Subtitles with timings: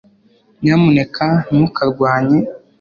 [0.61, 2.37] nyamuneka ntukarwanye